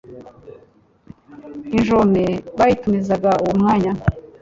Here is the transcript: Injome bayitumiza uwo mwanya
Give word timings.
Injome 1.77 2.25
bayitumiza 2.57 3.13
uwo 3.43 3.53
mwanya 3.59 3.91